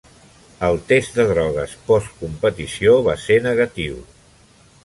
El 0.67 0.79
test 0.91 1.19
de 1.19 1.25
drogues 1.33 1.77
post-competició 1.91 2.97
va 3.09 3.19
ser 3.29 3.41
negatiu. 3.51 4.05